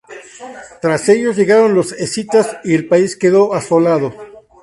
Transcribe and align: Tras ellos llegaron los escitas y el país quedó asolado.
Tras 0.81 1.09
ellos 1.09 1.37
llegaron 1.37 1.75
los 1.75 1.91
escitas 1.91 2.57
y 2.63 2.73
el 2.73 2.87
país 2.87 3.15
quedó 3.15 3.53
asolado. 3.53 4.11